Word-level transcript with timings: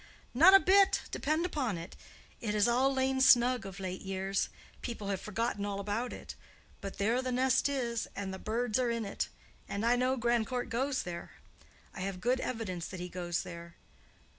"Not 0.33 0.55
a 0.55 0.59
bit, 0.59 1.01
depend 1.11 1.45
upon 1.45 1.77
it; 1.77 1.95
it 2.39 2.55
has 2.55 2.67
all 2.67 2.91
lain 2.91 3.21
snug 3.21 3.67
of 3.67 3.79
late 3.79 4.01
years. 4.01 4.49
People 4.81 5.09
have 5.09 5.21
forgotten 5.21 5.63
all 5.63 5.79
about 5.79 6.11
it. 6.11 6.33
But 6.81 6.97
there 6.97 7.21
the 7.21 7.31
nest 7.31 7.69
is, 7.69 8.07
and 8.15 8.33
the 8.33 8.39
birds 8.39 8.79
are 8.79 8.89
in 8.89 9.05
it. 9.05 9.29
And 9.69 9.85
I 9.85 9.95
know 9.95 10.17
Grandcourt 10.17 10.69
goes 10.69 11.03
there. 11.03 11.33
I 11.93 11.99
have 11.99 12.19
good 12.19 12.39
evidence 12.39 12.87
that 12.87 12.99
he 12.99 13.09
goes 13.09 13.43
there. 13.43 13.75